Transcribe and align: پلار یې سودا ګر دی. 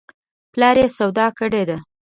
پلار 0.53 0.75
یې 0.81 0.87
سودا 0.97 1.25
ګر 1.37 1.51
دی. 1.69 1.77